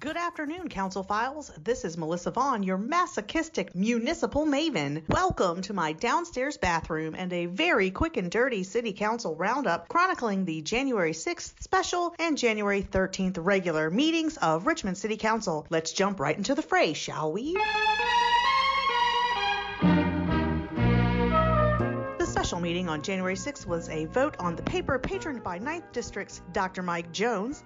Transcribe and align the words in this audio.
Good 0.00 0.16
afternoon, 0.16 0.68
Council 0.68 1.02
Files. 1.02 1.50
This 1.64 1.84
is 1.84 1.96
Melissa 1.96 2.30
Vaughn, 2.30 2.62
your 2.62 2.78
masochistic 2.78 3.74
municipal 3.74 4.46
maven. 4.46 5.02
Welcome 5.08 5.62
to 5.62 5.72
my 5.72 5.92
downstairs 5.92 6.56
bathroom 6.56 7.16
and 7.16 7.32
a 7.32 7.46
very 7.46 7.90
quick 7.90 8.16
and 8.16 8.30
dirty 8.30 8.62
City 8.62 8.92
Council 8.92 9.34
roundup 9.34 9.88
chronicling 9.88 10.44
the 10.44 10.62
January 10.62 11.12
6th 11.12 11.60
special 11.60 12.14
and 12.20 12.38
January 12.38 12.80
13th 12.82 13.38
regular 13.40 13.90
meetings 13.90 14.36
of 14.36 14.68
Richmond 14.68 14.98
City 14.98 15.16
Council. 15.16 15.66
Let's 15.68 15.92
jump 15.92 16.20
right 16.20 16.36
into 16.36 16.54
the 16.54 16.62
fray, 16.62 16.92
shall 16.92 17.32
we? 17.32 17.54
The 22.18 22.26
special 22.26 22.60
meeting 22.60 22.88
on 22.88 23.02
January 23.02 23.34
6th 23.34 23.66
was 23.66 23.88
a 23.88 24.04
vote 24.04 24.36
on 24.38 24.54
the 24.54 24.62
paper 24.62 24.96
patroned 25.00 25.42
by 25.42 25.58
9th 25.58 25.90
District's 25.92 26.40
Dr. 26.52 26.82
Mike 26.82 27.10
Jones 27.10 27.64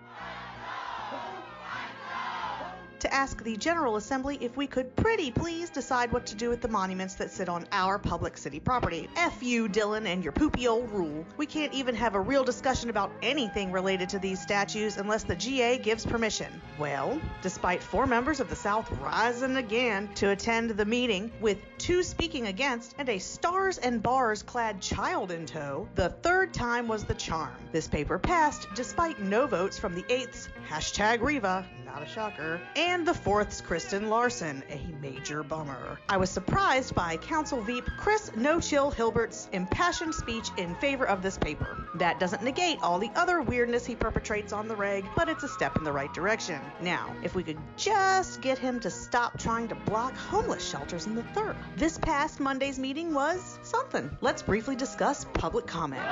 ask 3.13 3.43
the 3.45 3.57
General 3.57 3.97
Assembly 3.97 4.39
if 4.41 4.57
we 4.57 4.67
could 4.67 4.97
pretty 4.97 5.31
please 5.31 5.69
decide 5.69 6.11
what 6.11 6.25
to 6.27 6.35
do 6.35 6.49
with 6.49 6.63
the 6.63 6.69
monuments 6.69 7.15
that 7.15 7.31
sit 7.31 7.49
on 7.49 7.67
our 7.71 7.99
public 7.99 8.39
city 8.39 8.59
property. 8.59 9.09
F 9.17 9.43
you, 9.43 9.69
Dillon, 9.69 10.07
and 10.07 10.25
your 10.25 10.33
poopy 10.33 10.67
old 10.67 10.91
rule. 10.91 11.25
We 11.37 11.47
can't 11.47 11.75
even 11.75 11.95
have 11.95 12.15
a 12.15 12.21
real 12.21 12.43
discussion 12.43 12.89
about 12.89 13.13
anything 13.23 13.71
related 13.71 14.09
to 14.11 14.19
these 14.19 14.41
statues 14.41 14.97
unless 14.97 15.25
the 15.25 15.37
GA 15.37 15.77
gives 15.79 16.07
permission. 16.07 16.61
Well, 16.79 17.21
despite 17.43 17.83
four 17.83 18.07
members 18.07 18.41
of 18.41 18.49
the 18.49 18.57
South 18.57 18.91
rising 19.01 19.57
again 19.57 20.09
to 20.15 20.31
attend 20.31 20.71
the 20.71 20.87
meeting, 20.87 21.31
with 21.41 21.59
two 21.77 22.03
speaking 22.03 22.47
against 22.47 22.95
and 22.99 23.09
a 23.11 23.19
stars 23.19 23.77
and 23.77 24.03
bars 24.03 24.43
clad 24.43 24.81
child 24.81 25.31
in 25.31 25.45
tow, 25.45 25.87
the 25.95 26.09
third 26.09 26.55
time 26.55 26.89
was 26.89 27.05
the 27.05 27.15
charm. 27.15 27.53
This 27.73 27.89
paper 27.89 28.19
passed 28.19 28.69
despite 28.75 29.21
no 29.21 29.47
votes 29.47 29.79
from 29.79 29.95
the 29.95 30.03
8th's 30.05 30.49
hashtag 30.69 31.21
Reva, 31.21 31.67
not 31.85 32.03
a 32.03 32.07
shocker, 32.07 32.61
and 32.75 33.02
the 33.05 33.15
fourth's 33.15 33.61
Kristen 33.61 34.09
Larson, 34.09 34.63
a 34.71 34.81
major 35.01 35.43
bummer. 35.43 35.99
I 36.09 36.17
was 36.17 36.31
surprised 36.31 36.95
by 36.95 37.17
Council 37.17 37.61
Veep 37.61 37.85
Chris 37.99 38.31
No 38.37 38.61
Chill 38.61 38.91
Hilbert's 38.91 39.49
impassioned 39.53 40.15
speech 40.15 40.49
in 40.57 40.75
favor 40.77 41.07
of 41.07 41.23
this 41.23 41.37
paper. 41.37 41.89
That 41.97 42.21
doesn't 42.21 42.43
negate 42.43 42.79
all 42.83 42.99
the 42.99 43.11
other 43.15 43.43
weirdness 43.43 43.85
he 43.85 43.97
perpetrates 43.97 44.53
on 44.53 44.69
the 44.69 44.77
reg, 44.77 45.05
but 45.17 45.29
it's 45.29 45.43
a 45.43 45.49
step 45.49 45.77
in 45.77 45.85
the 45.85 45.93
right 45.93 46.13
direction. 46.15 46.61
Now, 46.81 47.15
if 47.23 47.35
we 47.35 47.43
could 47.43 47.59
just 47.77 48.41
get 48.41 48.57
him 48.59 48.79
to 48.81 48.91
stop 48.91 49.39
trying 49.39 49.69
to 49.69 49.75
block 49.75 50.17
homeless 50.17 50.69
shelters 50.69 51.07
in 51.07 51.15
the 51.15 51.25
third. 51.35 51.57
This 51.77 51.99
past 51.99 52.41
Monday's 52.41 52.79
meeting 52.79 53.13
was 53.13 53.59
something. 53.63 54.17
Let's 54.21 54.43
briefly 54.43 54.77
discuss 54.77 55.27
public 55.35 55.67
comment. 55.67 56.03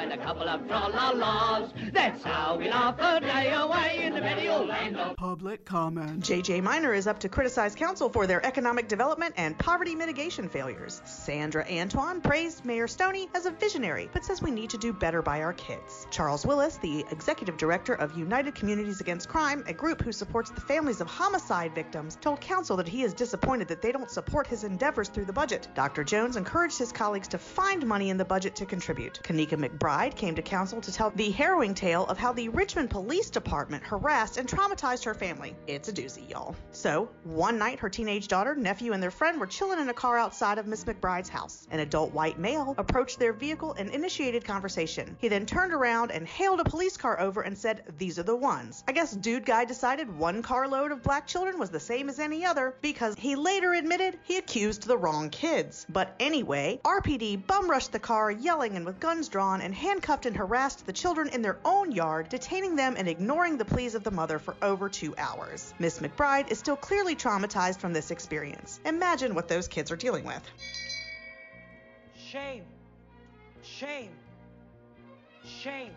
And 0.00 0.12
a 0.12 0.18
couple 0.18 0.48
of 0.48 0.66
tra-la-las. 0.66 1.72
That's 1.92 2.22
how 2.22 2.56
we 2.56 2.68
laugh 2.70 2.98
the 4.20 4.48
old 4.48 4.68
land 4.68 4.96
of... 4.96 5.19
Public 5.30 5.64
comment. 5.64 6.24
JJ 6.24 6.60
Minor 6.60 6.92
is 6.92 7.06
up 7.06 7.20
to 7.20 7.28
criticize 7.28 7.76
council 7.76 8.08
for 8.08 8.26
their 8.26 8.44
economic 8.44 8.88
development 8.88 9.32
and 9.36 9.56
poverty 9.56 9.94
mitigation 9.94 10.48
failures. 10.48 11.00
Sandra 11.04 11.64
Antoine 11.70 12.20
praised 12.20 12.64
Mayor 12.64 12.88
Stoney 12.88 13.28
as 13.36 13.46
a 13.46 13.52
visionary, 13.52 14.10
but 14.12 14.24
says 14.24 14.42
we 14.42 14.50
need 14.50 14.70
to 14.70 14.76
do 14.76 14.92
better 14.92 15.22
by 15.22 15.42
our 15.42 15.52
kids. 15.52 16.08
Charles 16.10 16.44
Willis, 16.44 16.78
the 16.78 17.04
executive 17.12 17.56
director 17.56 17.94
of 17.94 18.18
United 18.18 18.56
Communities 18.56 19.00
Against 19.00 19.28
Crime, 19.28 19.62
a 19.68 19.72
group 19.72 20.02
who 20.02 20.10
supports 20.10 20.50
the 20.50 20.60
families 20.62 21.00
of 21.00 21.06
homicide 21.06 21.76
victims, 21.76 22.18
told 22.20 22.40
council 22.40 22.76
that 22.78 22.88
he 22.88 23.04
is 23.04 23.14
disappointed 23.14 23.68
that 23.68 23.82
they 23.82 23.92
don't 23.92 24.10
support 24.10 24.48
his 24.48 24.64
endeavors 24.64 25.10
through 25.10 25.26
the 25.26 25.32
budget. 25.32 25.68
Dr. 25.76 26.02
Jones 26.02 26.34
encouraged 26.34 26.76
his 26.76 26.90
colleagues 26.90 27.28
to 27.28 27.38
find 27.38 27.86
money 27.86 28.10
in 28.10 28.16
the 28.16 28.24
budget 28.24 28.56
to 28.56 28.66
contribute. 28.66 29.20
Kanika 29.22 29.54
McBride 29.54 30.16
came 30.16 30.34
to 30.34 30.42
council 30.42 30.80
to 30.80 30.90
tell 30.90 31.10
the 31.10 31.30
harrowing 31.30 31.74
tale 31.74 32.04
of 32.06 32.18
how 32.18 32.32
the 32.32 32.48
Richmond 32.48 32.90
Police 32.90 33.30
Department 33.30 33.84
harassed 33.84 34.36
and 34.36 34.48
traumatized 34.48 35.04
her 35.04 35.19
family. 35.20 35.54
It's 35.66 35.88
a 35.90 35.92
doozy, 35.92 36.28
y'all. 36.30 36.56
So, 36.72 37.10
one 37.24 37.58
night, 37.58 37.78
her 37.80 37.90
teenage 37.90 38.26
daughter, 38.26 38.54
nephew, 38.54 38.92
and 38.94 39.02
their 39.02 39.10
friend 39.10 39.38
were 39.38 39.46
chilling 39.46 39.78
in 39.78 39.90
a 39.90 39.94
car 39.94 40.16
outside 40.16 40.56
of 40.56 40.66
Miss 40.66 40.84
McBride's 40.84 41.28
house. 41.28 41.68
An 41.70 41.80
adult 41.80 42.14
white 42.14 42.38
male 42.38 42.74
approached 42.78 43.18
their 43.18 43.34
vehicle 43.34 43.74
and 43.74 43.90
initiated 43.90 44.46
conversation. 44.46 45.14
He 45.20 45.28
then 45.28 45.44
turned 45.44 45.74
around 45.74 46.10
and 46.10 46.26
hailed 46.26 46.60
a 46.60 46.64
police 46.64 46.96
car 46.96 47.20
over 47.20 47.42
and 47.42 47.56
said, 47.56 47.84
These 47.98 48.18
are 48.18 48.22
the 48.22 48.34
ones. 48.34 48.82
I 48.88 48.92
guess 48.92 49.12
Dude 49.12 49.44
Guy 49.44 49.66
decided 49.66 50.16
one 50.16 50.42
carload 50.42 50.90
of 50.90 51.02
black 51.02 51.26
children 51.26 51.58
was 51.58 51.68
the 51.68 51.78
same 51.78 52.08
as 52.08 52.18
any 52.18 52.46
other 52.46 52.74
because 52.80 53.14
he 53.18 53.36
later 53.36 53.74
admitted 53.74 54.18
he 54.22 54.38
accused 54.38 54.86
the 54.86 54.96
wrong 54.96 55.28
kids. 55.28 55.84
But 55.90 56.14
anyway, 56.18 56.80
RPD 56.82 57.46
bum 57.46 57.70
rushed 57.70 57.92
the 57.92 57.98
car, 57.98 58.30
yelling 58.30 58.76
and 58.76 58.86
with 58.86 58.98
guns 58.98 59.28
drawn, 59.28 59.60
and 59.60 59.74
handcuffed 59.74 60.24
and 60.24 60.36
harassed 60.36 60.86
the 60.86 60.94
children 60.94 61.28
in 61.28 61.42
their 61.42 61.58
own 61.62 61.92
yard, 61.92 62.30
detaining 62.30 62.74
them 62.74 62.94
and 62.96 63.06
ignoring 63.06 63.58
the 63.58 63.66
pleas 63.66 63.94
of 63.94 64.02
the 64.02 64.10
mother 64.10 64.38
for 64.38 64.56
over 64.62 64.88
two 64.88 65.09
hours. 65.18 65.74
Miss 65.78 65.98
McBride 65.98 66.50
is 66.50 66.58
still 66.58 66.76
clearly 66.76 67.16
traumatized 67.16 67.78
from 67.78 67.92
this 67.92 68.10
experience. 68.10 68.80
Imagine 68.84 69.34
what 69.34 69.48
those 69.48 69.68
kids 69.68 69.90
are 69.90 69.96
dealing 69.96 70.24
with. 70.24 70.42
Shame. 72.16 72.64
Shame. 73.62 74.10
Shame. 75.44 75.92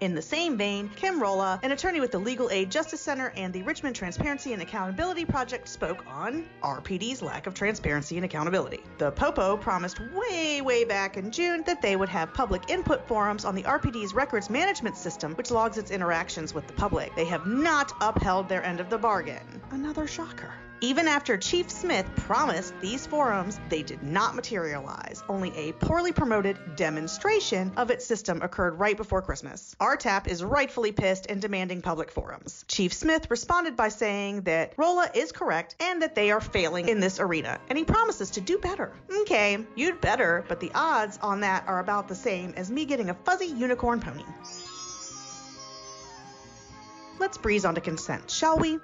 In 0.00 0.14
the 0.14 0.22
same 0.22 0.56
vein, 0.56 0.88
Kim 0.96 1.20
Rolla, 1.20 1.60
an 1.62 1.72
attorney 1.72 2.00
with 2.00 2.10
the 2.10 2.18
Legal 2.18 2.48
Aid 2.50 2.70
Justice 2.70 3.02
Center 3.02 3.34
and 3.36 3.52
the 3.52 3.62
Richmond 3.64 3.94
Transparency 3.94 4.54
and 4.54 4.62
Accountability 4.62 5.26
Project, 5.26 5.68
spoke 5.68 6.02
on 6.06 6.48
RPD's 6.62 7.20
lack 7.20 7.46
of 7.46 7.52
transparency 7.52 8.16
and 8.16 8.24
accountability. 8.24 8.80
The 8.96 9.10
Popo 9.10 9.58
promised 9.58 10.00
way, 10.14 10.62
way 10.62 10.84
back 10.84 11.18
in 11.18 11.30
June 11.30 11.62
that 11.66 11.82
they 11.82 11.96
would 11.96 12.08
have 12.08 12.32
public 12.32 12.70
input 12.70 13.06
forums 13.06 13.44
on 13.44 13.54
the 13.54 13.64
RPD's 13.64 14.14
records 14.14 14.48
management 14.48 14.96
system, 14.96 15.34
which 15.34 15.50
logs 15.50 15.76
its 15.76 15.90
interactions 15.90 16.54
with 16.54 16.66
the 16.66 16.72
public. 16.72 17.14
They 17.14 17.26
have 17.26 17.46
not 17.46 17.92
upheld 18.00 18.48
their 18.48 18.64
end 18.64 18.80
of 18.80 18.88
the 18.88 18.96
bargain. 18.96 19.60
Another 19.70 20.06
shocker. 20.06 20.54
Even 20.82 21.08
after 21.08 21.36
Chief 21.36 21.70
Smith 21.70 22.06
promised 22.16 22.72
these 22.80 23.06
forums, 23.06 23.60
they 23.68 23.82
did 23.82 24.02
not 24.02 24.34
materialize. 24.34 25.22
Only 25.28 25.54
a 25.54 25.72
poorly 25.72 26.10
promoted 26.10 26.56
demonstration 26.74 27.70
of 27.76 27.90
its 27.90 28.06
system 28.06 28.40
occurred 28.40 28.78
right 28.78 28.96
before 28.96 29.20
Christmas. 29.20 29.76
RTAP 29.78 30.26
is 30.26 30.42
rightfully 30.42 30.92
pissed 30.92 31.26
and 31.28 31.42
demanding 31.42 31.82
public 31.82 32.10
forums. 32.10 32.64
Chief 32.66 32.94
Smith 32.94 33.30
responded 33.30 33.76
by 33.76 33.90
saying 33.90 34.42
that 34.42 34.72
Rolla 34.78 35.10
is 35.14 35.32
correct 35.32 35.76
and 35.80 36.00
that 36.00 36.14
they 36.14 36.30
are 36.30 36.40
failing 36.40 36.88
in 36.88 36.98
this 36.98 37.20
arena, 37.20 37.60
and 37.68 37.76
he 37.76 37.84
promises 37.84 38.30
to 38.30 38.40
do 38.40 38.56
better. 38.56 38.90
Okay, 39.20 39.58
you'd 39.74 40.00
better, 40.00 40.46
but 40.48 40.60
the 40.60 40.72
odds 40.74 41.18
on 41.20 41.40
that 41.40 41.64
are 41.66 41.80
about 41.80 42.08
the 42.08 42.14
same 42.14 42.54
as 42.56 42.70
me 42.70 42.86
getting 42.86 43.10
a 43.10 43.14
fuzzy 43.14 43.48
unicorn 43.48 44.00
pony. 44.00 44.24
Let's 47.18 47.36
breeze 47.36 47.66
onto 47.66 47.82
consent, 47.82 48.30
shall 48.30 48.58
we? 48.58 48.78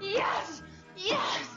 Yes! 0.00 0.62
Yes! 1.02 1.48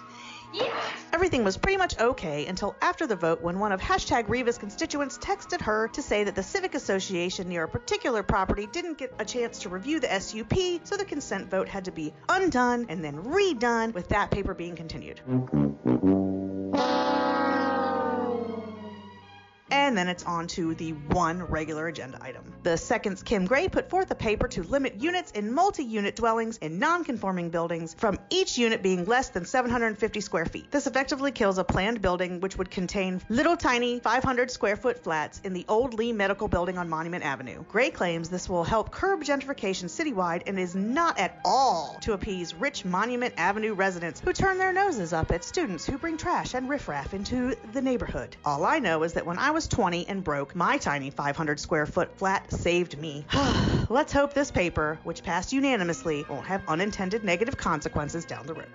Yes! 0.54 0.74
Everything 1.12 1.44
was 1.44 1.58
pretty 1.58 1.78
much 1.78 2.00
okay 2.00 2.46
until 2.46 2.78
after 2.82 3.06
the 3.06 3.16
vote 3.16 3.42
when 3.42 3.60
one 3.60 3.74
of 3.74 3.82
hashtag 3.82 4.30
Reva's 4.30 4.58
constituents 4.58 5.18
texted 5.18 5.60
her 5.62 5.90
to 5.90 6.02
say 6.02 6.24
that 6.24 6.36
the 6.36 6.44
Civic 6.44 6.76
Association 6.76 7.50
near 7.50 7.64
a 7.64 7.68
particular 7.68 8.24
property 8.24 8.68
didn't 8.68 8.98
get 8.98 9.14
a 9.20 9.26
chance 9.26 9.60
to 9.60 9.70
review 9.70 10.00
the 10.00 10.08
SUP, 10.20 10.86
so 10.86 10.96
the 10.96 11.04
consent 11.04 11.50
vote 11.52 11.68
had 11.68 11.84
to 11.86 11.92
be 11.92 12.14
undone 12.30 12.86
and 12.88 13.04
then 13.04 13.18
redone 13.18 13.94
with 13.94 14.08
that 14.10 14.32
paper 14.32 14.54
being 14.54 14.76
continued. 14.76 15.20
And 19.94 19.98
then 20.00 20.08
it's 20.08 20.24
on 20.24 20.48
to 20.48 20.74
the 20.74 20.90
one 20.90 21.44
regular 21.44 21.86
agenda 21.86 22.18
item. 22.20 22.52
The 22.64 22.78
second's 22.78 23.22
Kim 23.22 23.46
Gray 23.46 23.70
put 23.70 23.92
forth 23.92 24.10
a 24.10 24.16
paper 24.16 24.48
to 24.48 24.64
limit 24.64 24.96
units 25.00 25.30
in 25.34 25.54
multi 25.54 25.84
unit 25.84 26.16
dwellings 26.16 26.58
in 26.58 26.80
non 26.80 27.04
conforming 27.04 27.52
buildings 27.52 27.94
from 27.94 28.18
each 28.32 28.58
unit 28.58 28.82
being 28.82 29.06
less 29.06 29.30
than 29.30 29.46
750 29.46 30.20
square 30.20 30.48
feet. 30.48 30.72
This 30.72 30.88
effectively 30.88 31.32
kills 31.32 31.60
a 31.60 31.64
planned 31.64 32.02
building 32.02 32.40
which 32.40 32.58
would 32.58 32.72
contain 32.72 33.22
little 33.30 33.56
tiny 33.56 34.00
500 34.00 34.50
square 34.50 34.76
foot 34.76 35.04
flats 35.04 35.40
in 35.44 35.54
the 35.54 35.64
old 35.68 35.94
Lee 35.94 36.12
Medical 36.12 36.48
Building 36.48 36.80
on 36.80 36.90
Monument 36.90 37.24
Avenue. 37.24 37.64
Gray 37.70 37.92
claims 37.92 38.30
this 38.30 38.50
will 38.50 38.64
help 38.64 38.90
curb 38.90 39.24
gentrification 39.24 39.92
citywide 39.92 40.42
and 40.48 40.58
is 40.58 40.74
not 40.74 41.20
at 41.20 41.40
all 41.46 42.00
to 42.02 42.14
appease 42.14 42.56
rich 42.56 42.84
Monument 42.84 43.36
Avenue 43.38 43.76
residents 43.76 44.20
who 44.22 44.34
turn 44.34 44.58
their 44.58 44.74
noses 44.74 45.14
up 45.14 45.32
at 45.32 45.44
students 45.44 45.86
who 45.86 46.00
bring 46.00 46.18
trash 46.18 46.56
and 46.56 46.68
riffraff 46.68 47.14
into 47.14 47.56
the 47.74 47.82
neighborhood. 47.82 48.36
All 48.44 48.66
I 48.66 48.80
know 48.80 49.04
is 49.04 49.14
that 49.14 49.28
when 49.28 49.38
I 49.38 49.52
was 49.52 49.68
20 49.68 49.83
and 49.84 50.24
broke, 50.24 50.56
my 50.56 50.78
tiny 50.78 51.10
500 51.10 51.60
square 51.60 51.86
foot 51.86 52.18
flat 52.18 52.50
saved 52.52 52.98
me. 52.98 53.26
Let's 53.90 54.14
hope 54.14 54.34
this 54.34 54.50
paper, 54.50 54.98
which 55.04 55.24
passed 55.24 55.52
unanimously, 55.52 56.26
won't 56.30 56.46
have 56.46 56.64
unintended 56.70 57.26
negative 57.26 57.58
consequences 57.58 58.24
down 58.24 58.46
the 58.48 58.54
road. 58.54 58.72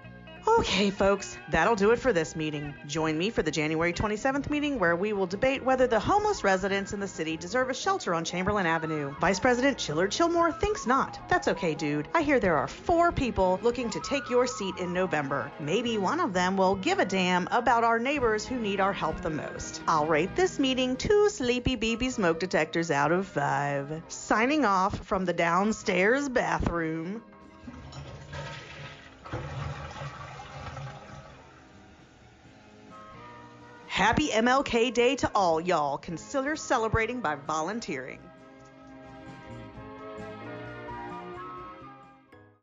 Okay, 0.58 0.90
folks, 0.90 1.38
that'll 1.50 1.76
do 1.76 1.92
it 1.92 2.00
for 2.00 2.12
this 2.12 2.34
meeting. 2.34 2.74
Join 2.88 3.16
me 3.16 3.30
for 3.30 3.44
the 3.44 3.50
January 3.50 3.92
27th 3.92 4.50
meeting 4.50 4.80
where 4.80 4.96
we 4.96 5.12
will 5.12 5.24
debate 5.24 5.62
whether 5.62 5.86
the 5.86 6.00
homeless 6.00 6.42
residents 6.42 6.92
in 6.92 6.98
the 6.98 7.06
city 7.06 7.36
deserve 7.36 7.70
a 7.70 7.74
shelter 7.74 8.12
on 8.12 8.24
Chamberlain 8.24 8.66
Avenue. 8.66 9.14
Vice 9.20 9.38
President 9.38 9.78
Chillard 9.78 10.10
Chillmore 10.10 10.50
thinks 10.50 10.84
not. 10.84 11.20
That's 11.28 11.46
okay, 11.46 11.76
dude. 11.76 12.08
I 12.12 12.22
hear 12.22 12.40
there 12.40 12.56
are 12.56 12.66
four 12.66 13.12
people 13.12 13.60
looking 13.62 13.88
to 13.90 14.00
take 14.00 14.28
your 14.28 14.48
seat 14.48 14.74
in 14.78 14.92
November. 14.92 15.52
Maybe 15.60 15.96
one 15.96 16.18
of 16.18 16.32
them 16.32 16.56
will 16.56 16.74
give 16.74 16.98
a 16.98 17.04
damn 17.04 17.46
about 17.52 17.84
our 17.84 18.00
neighbors 18.00 18.44
who 18.44 18.58
need 18.58 18.80
our 18.80 18.92
help 18.92 19.20
the 19.20 19.30
most. 19.30 19.80
I'll 19.86 20.06
rate 20.06 20.34
this 20.34 20.58
meeting 20.58 20.96
two 20.96 21.28
sleepy 21.28 21.76
BB 21.76 22.10
smoke 22.10 22.40
detectors 22.40 22.90
out 22.90 23.12
of 23.12 23.28
five. 23.28 24.02
Signing 24.08 24.64
off 24.64 25.06
from 25.06 25.24
the 25.24 25.32
downstairs 25.32 26.28
bathroom. 26.28 27.22
Happy 33.98 34.28
MLK 34.28 34.94
Day 34.94 35.16
to 35.16 35.28
all 35.34 35.60
y'all. 35.60 35.98
Consider 35.98 36.54
celebrating 36.54 37.18
by 37.18 37.34
volunteering. 37.34 38.20